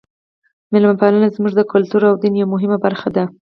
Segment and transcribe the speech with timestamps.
[0.71, 3.23] میلمه پالنه زموږ د کلتور او دین یوه مهمه برخه ده.